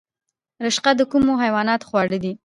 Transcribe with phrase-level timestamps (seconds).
[0.65, 2.33] رشقه د کومو حیواناتو خواړه دي؟